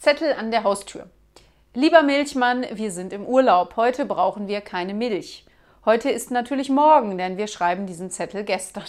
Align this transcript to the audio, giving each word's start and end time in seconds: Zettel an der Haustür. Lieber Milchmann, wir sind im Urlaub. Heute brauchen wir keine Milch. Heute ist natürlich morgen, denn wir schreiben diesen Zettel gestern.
Zettel 0.00 0.32
an 0.32 0.50
der 0.50 0.64
Haustür. 0.64 1.10
Lieber 1.74 2.02
Milchmann, 2.02 2.64
wir 2.72 2.90
sind 2.90 3.12
im 3.12 3.26
Urlaub. 3.26 3.76
Heute 3.76 4.06
brauchen 4.06 4.48
wir 4.48 4.62
keine 4.62 4.94
Milch. 4.94 5.44
Heute 5.84 6.08
ist 6.08 6.30
natürlich 6.30 6.70
morgen, 6.70 7.18
denn 7.18 7.36
wir 7.36 7.48
schreiben 7.48 7.84
diesen 7.84 8.10
Zettel 8.10 8.44
gestern. 8.44 8.86